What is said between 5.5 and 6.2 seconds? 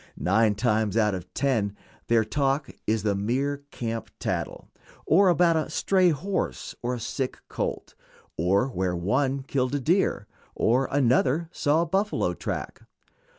a stray